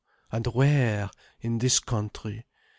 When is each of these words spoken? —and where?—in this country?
—and 0.31 0.47
where?—in 0.47 1.59
this 1.59 1.79
country? 1.79 2.47